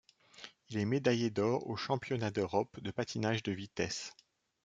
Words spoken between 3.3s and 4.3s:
de vitesse.